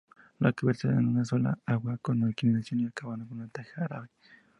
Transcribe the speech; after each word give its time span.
La 0.39 0.51
cubierta 0.51 0.87
es 0.89 0.95
a 0.95 0.97
una 0.97 1.23
sola 1.23 1.59
agua 1.63 1.99
con 2.01 2.17
inclinación 2.27 2.79
y 2.79 2.87
acabado 2.87 3.21
en 3.21 3.49
teja 3.51 3.83
árabe. 3.85 4.07